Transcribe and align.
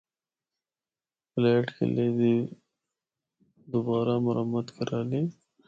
پلیٹ 1.31 1.65
قلعے 1.77 2.07
دی 2.17 2.33
دبّارا 3.71 4.15
مرمت 4.25 4.67
کرالی۔ 4.75 5.21